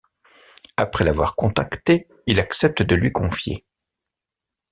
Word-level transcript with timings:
Après 0.77 1.05
l'avoir 1.05 1.35
contacté, 1.35 2.07
il 2.25 2.39
accepte 2.39 2.81
de 2.81 2.95
lui 2.95 3.11
confier. 3.11 3.67